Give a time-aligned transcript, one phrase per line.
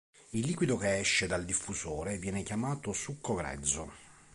[0.31, 3.91] Il liquido che esce dal diffusore viene chiamato "succo grezzo".